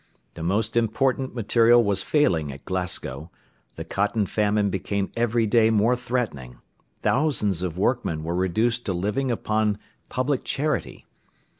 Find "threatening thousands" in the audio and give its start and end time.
5.95-7.61